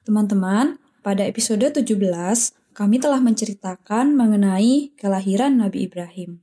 Teman-teman, 0.00 0.80
pada 1.04 1.28
episode 1.28 1.60
17 1.60 1.84
kami 2.72 2.96
telah 2.96 3.20
menceritakan 3.20 4.16
mengenai 4.16 4.96
kelahiran 4.96 5.60
Nabi 5.60 5.84
Ibrahim. 5.84 6.40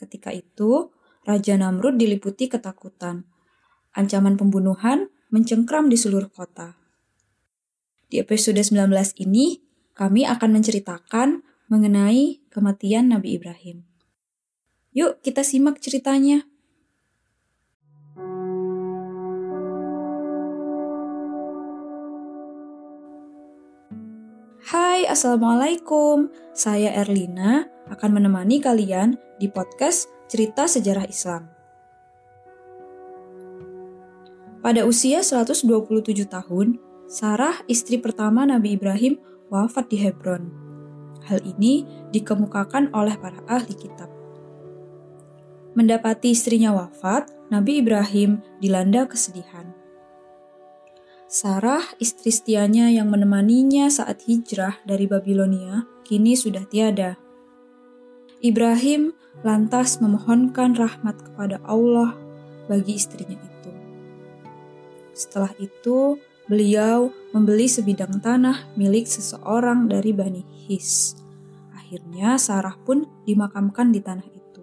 Ketika 0.00 0.32
itu, 0.32 0.88
Raja 1.28 1.60
Namrud 1.60 2.00
diliputi 2.00 2.48
ketakutan. 2.48 3.28
Ancaman 3.92 4.40
pembunuhan 4.40 5.12
mencengkram 5.28 5.92
di 5.92 6.00
seluruh 6.00 6.32
kota. 6.32 6.80
Di 8.08 8.24
episode 8.24 8.60
19 8.64 8.88
ini, 9.20 9.60
kami 9.92 10.24
akan 10.24 10.50
menceritakan 10.56 11.44
mengenai 11.68 12.40
kematian 12.48 13.12
Nabi 13.12 13.36
Ibrahim. 13.36 13.84
Yuk 14.92 15.20
kita 15.24 15.40
simak 15.40 15.80
ceritanya. 15.80 16.44
Hai, 24.72 25.04
Assalamualaikum. 25.04 26.32
Saya 26.56 26.96
Erlina 26.96 27.68
akan 27.92 28.08
menemani 28.16 28.56
kalian 28.56 29.20
di 29.36 29.52
podcast 29.52 30.08
Cerita 30.32 30.64
Sejarah 30.64 31.04
Islam. 31.04 31.44
Pada 34.64 34.88
usia 34.88 35.20
127 35.20 36.24
tahun, 36.24 36.80
Sarah, 37.04 37.60
istri 37.68 38.00
pertama 38.00 38.48
Nabi 38.48 38.80
Ibrahim, 38.80 39.20
wafat 39.52 39.92
di 39.92 40.00
Hebron. 40.00 40.48
Hal 41.28 41.44
ini 41.44 41.84
dikemukakan 42.08 42.96
oleh 42.96 43.20
para 43.20 43.44
ahli 43.44 43.76
kitab. 43.76 44.08
Mendapati 45.76 46.32
istrinya 46.32 46.72
wafat, 46.72 47.28
Nabi 47.52 47.84
Ibrahim 47.84 48.40
dilanda 48.56 49.04
kesedihan. 49.04 49.71
Sarah, 51.32 51.80
istri 51.96 52.28
setianya 52.28 52.92
yang 52.92 53.08
menemaninya 53.08 53.88
saat 53.88 54.28
hijrah 54.28 54.84
dari 54.84 55.08
Babilonia, 55.08 55.88
kini 56.04 56.36
sudah 56.36 56.68
tiada. 56.68 57.16
Ibrahim 58.44 59.16
lantas 59.40 59.96
memohonkan 60.04 60.76
rahmat 60.76 61.16
kepada 61.24 61.56
Allah 61.64 62.12
bagi 62.68 63.00
istrinya 63.00 63.40
itu. 63.40 63.72
Setelah 65.16 65.56
itu, 65.56 66.20
beliau 66.52 67.08
membeli 67.32 67.64
sebidang 67.64 68.20
tanah 68.20 68.68
milik 68.76 69.08
seseorang 69.08 69.88
dari 69.88 70.12
Bani 70.12 70.44
His. 70.68 71.16
Akhirnya 71.72 72.36
Sarah 72.36 72.76
pun 72.76 73.08
dimakamkan 73.24 73.88
di 73.88 74.04
tanah 74.04 74.28
itu. 74.28 74.60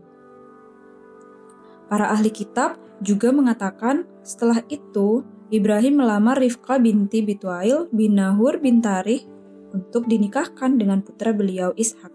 Para 1.89 2.13
ahli 2.13 2.29
kitab 2.29 2.77
juga 3.01 3.33
mengatakan 3.33 4.05
setelah 4.21 4.61
itu 4.69 5.25
Ibrahim 5.49 6.05
melamar 6.05 6.37
Rifka 6.37 6.77
binti 6.77 7.25
Bituail 7.25 7.89
bin 7.89 8.21
Nahur 8.21 8.61
bin 8.61 8.85
Tarih 8.85 9.25
untuk 9.73 10.05
dinikahkan 10.05 10.77
dengan 10.77 11.01
putra 11.01 11.33
beliau 11.33 11.73
Ishak. 11.73 12.13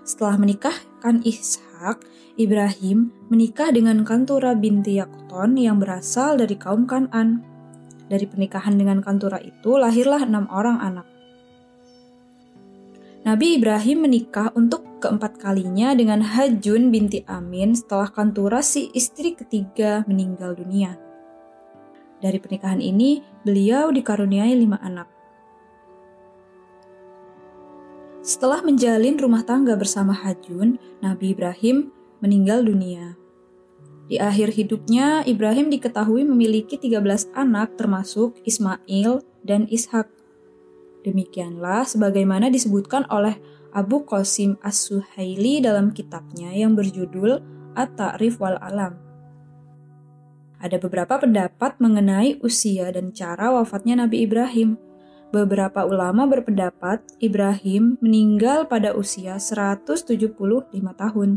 Setelah 0.00 0.40
menikahkan 0.40 1.20
Ishak, 1.20 2.00
Ibrahim 2.40 3.12
menikah 3.28 3.68
dengan 3.76 4.08
Kantura 4.08 4.56
binti 4.56 4.96
Yakton 4.96 5.60
yang 5.60 5.76
berasal 5.76 6.40
dari 6.40 6.56
kaum 6.56 6.88
Kanan. 6.88 7.44
Dari 8.08 8.24
pernikahan 8.24 8.80
dengan 8.80 9.04
Kantura 9.04 9.36
itu 9.44 9.76
lahirlah 9.76 10.24
enam 10.24 10.48
orang 10.48 10.80
anak. 10.80 11.04
Nabi 13.28 13.60
Ibrahim 13.60 14.08
menikah 14.08 14.48
untuk 14.56 15.04
keempat 15.04 15.36
kalinya 15.36 15.92
dengan 15.92 16.24
Hajun 16.24 16.88
binti 16.88 17.20
Amin 17.28 17.76
setelah 17.76 18.08
Kantura 18.08 18.64
si 18.64 18.88
istri 18.96 19.36
ketiga 19.36 20.08
meninggal 20.08 20.56
dunia. 20.56 21.05
Dari 22.20 22.40
pernikahan 22.40 22.80
ini, 22.80 23.20
beliau 23.44 23.92
dikaruniai 23.92 24.56
lima 24.56 24.80
anak. 24.80 25.08
Setelah 28.26 28.58
menjalin 28.66 29.14
rumah 29.22 29.46
tangga 29.46 29.78
bersama 29.78 30.10
Hajun, 30.10 30.82
Nabi 30.98 31.30
Ibrahim 31.30 31.94
meninggal 32.18 32.66
dunia. 32.66 33.14
Di 34.10 34.18
akhir 34.18 34.50
hidupnya, 34.58 35.22
Ibrahim 35.22 35.70
diketahui 35.70 36.26
memiliki 36.26 36.74
13 36.74 37.30
anak 37.38 37.78
termasuk 37.78 38.34
Ismail 38.42 39.22
dan 39.46 39.70
Ishak. 39.70 40.10
Demikianlah 41.06 41.86
sebagaimana 41.86 42.50
disebutkan 42.50 43.06
oleh 43.14 43.38
Abu 43.70 44.02
Qasim 44.02 44.58
As-Suhaili 44.58 45.62
dalam 45.62 45.94
kitabnya 45.94 46.50
yang 46.50 46.74
berjudul 46.74 47.38
At-Ta'rif 47.78 48.42
wal 48.42 48.58
Alam. 48.58 49.05
Ada 50.56 50.80
beberapa 50.80 51.20
pendapat 51.20 51.76
mengenai 51.76 52.40
usia 52.40 52.88
dan 52.88 53.12
cara 53.12 53.52
wafatnya 53.52 54.00
Nabi 54.00 54.24
Ibrahim. 54.24 54.80
Beberapa 55.34 55.84
ulama 55.84 56.24
berpendapat 56.24 57.04
Ibrahim 57.20 58.00
meninggal 58.00 58.64
pada 58.64 58.96
usia 58.96 59.36
175 59.36 60.16
tahun. 60.72 61.30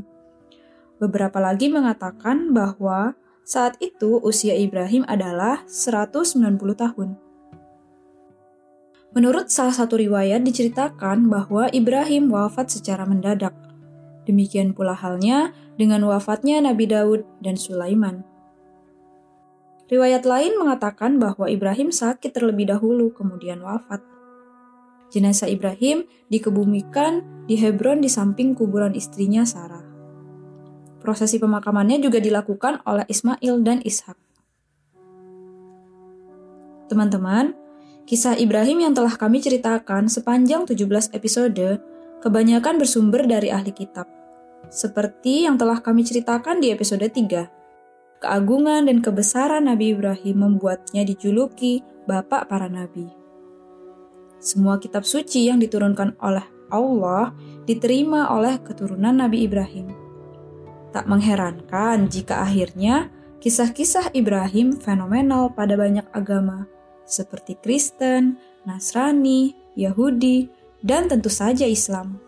Beberapa 0.99 1.39
lagi 1.43 1.67
mengatakan 1.67 2.55
bahwa 2.55 3.19
saat 3.43 3.75
itu 3.83 4.21
usia 4.23 4.55
Ibrahim 4.55 5.03
adalah 5.09 5.67
190 5.67 6.37
tahun. 6.77 7.17
Menurut 9.09 9.49
salah 9.49 9.73
satu 9.73 9.97
riwayat 9.97 10.45
diceritakan 10.45 11.33
bahwa 11.33 11.65
Ibrahim 11.73 12.29
wafat 12.29 12.69
secara 12.69 13.09
mendadak. 13.09 13.57
Demikian 14.29 14.77
pula 14.77 14.93
halnya 14.93 15.49
dengan 15.81 16.05
wafatnya 16.05 16.61
Nabi 16.61 16.85
Daud 16.85 17.25
dan 17.41 17.57
Sulaiman. 17.57 18.21
Riwayat 19.89 20.21
lain 20.21 20.53
mengatakan 20.61 21.17
bahwa 21.17 21.49
Ibrahim 21.49 21.89
sakit 21.89 22.29
terlebih 22.29 22.69
dahulu 22.69 23.09
kemudian 23.09 23.65
wafat. 23.65 24.05
Jenazah 25.09 25.49
Ibrahim 25.49 26.05
dikebumikan 26.29 27.25
di 27.49 27.57
Hebron 27.57 28.05
di 28.05 28.09
samping 28.13 28.53
kuburan 28.53 28.93
istrinya 28.93 29.41
Sarah. 29.41 29.81
Prosesi 31.01 31.41
pemakamannya 31.41 31.97
juga 31.97 32.21
dilakukan 32.21 32.85
oleh 32.85 33.09
Ismail 33.09 33.65
dan 33.65 33.81
Ishak. 33.81 34.17
Teman-teman, 36.85 37.57
Kisah 38.09 38.33
Ibrahim 38.41 38.89
yang 38.89 38.93
telah 38.97 39.13
kami 39.13 39.37
ceritakan 39.37 40.09
sepanjang 40.09 40.65
17 40.65 41.13
episode 41.13 41.77
kebanyakan 42.25 42.81
bersumber 42.81 43.21
dari 43.29 43.53
ahli 43.53 43.69
kitab. 43.69 44.09
Seperti 44.73 45.45
yang 45.45 45.61
telah 45.61 45.77
kami 45.77 46.01
ceritakan 46.01 46.57
di 46.57 46.73
episode 46.73 47.05
3. 47.05 47.58
Keagungan 48.19 48.91
dan 48.91 48.99
kebesaran 48.99 49.71
Nabi 49.71 49.95
Ibrahim 49.95 50.43
membuatnya 50.43 51.07
dijuluki 51.07 51.79
Bapak 52.03 52.51
para 52.51 52.67
Nabi. 52.67 53.07
Semua 54.43 54.75
kitab 54.75 55.07
suci 55.07 55.47
yang 55.47 55.55
diturunkan 55.63 56.19
oleh 56.19 56.43
Allah 56.67 57.31
diterima 57.63 58.27
oleh 58.35 58.59
keturunan 58.59 59.15
Nabi 59.15 59.47
Ibrahim. 59.47 59.95
Tak 60.91 61.07
mengherankan 61.07 62.11
jika 62.11 62.43
akhirnya 62.43 63.07
kisah-kisah 63.39 64.11
Ibrahim 64.11 64.75
fenomenal 64.75 65.55
pada 65.55 65.79
banyak 65.79 66.03
agama, 66.11 66.67
seperti 67.07 67.55
Kristen, 67.63 68.35
Nasrani, 68.67 69.55
Yahudi, 69.79 70.51
dan 70.83 71.07
tentu 71.07 71.31
saja 71.31 71.63
Islam. 71.63 72.19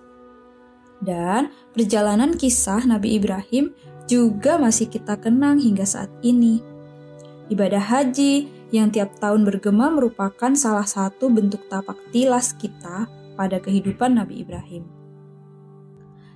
Dan 1.03 1.51
perjalanan 1.75 2.39
kisah 2.39 2.87
Nabi 2.87 3.19
Ibrahim 3.19 3.75
juga 4.05 4.57
masih 4.61 4.87
kita 4.89 5.17
kenang 5.19 5.59
hingga 5.59 5.85
saat 5.85 6.09
ini. 6.21 6.63
Ibadah 7.51 7.83
haji 7.83 8.47
yang 8.71 8.89
tiap 8.89 9.19
tahun 9.19 9.43
bergema 9.43 9.91
merupakan 9.91 10.55
salah 10.55 10.87
satu 10.87 11.27
bentuk 11.27 11.67
tapak 11.67 11.99
tilas 12.15 12.55
kita 12.55 13.11
pada 13.35 13.59
kehidupan 13.59 14.15
Nabi 14.15 14.41
Ibrahim. 14.41 14.87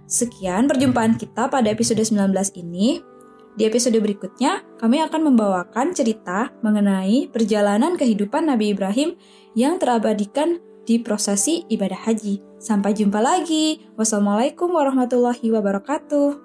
Sekian 0.06 0.70
perjumpaan 0.70 1.18
kita 1.18 1.50
pada 1.50 1.66
episode 1.72 2.04
19 2.04 2.30
ini. 2.62 3.02
Di 3.56 3.64
episode 3.64 3.96
berikutnya, 3.96 4.68
kami 4.76 5.00
akan 5.00 5.32
membawakan 5.32 5.96
cerita 5.96 6.52
mengenai 6.60 7.32
perjalanan 7.32 7.96
kehidupan 7.96 8.52
Nabi 8.52 8.76
Ibrahim 8.76 9.16
yang 9.56 9.80
terabadikan 9.80 10.60
di 10.84 11.02
prosesi 11.02 11.66
ibadah 11.72 12.06
haji. 12.06 12.44
Sampai 12.62 12.94
jumpa 12.94 13.24
lagi. 13.24 13.82
Wassalamualaikum 13.96 14.70
warahmatullahi 14.76 15.48
wabarakatuh. 15.50 16.45